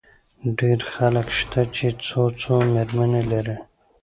[0.59, 3.57] ډېر خلک شته، چي څو څو مېرمنې لري.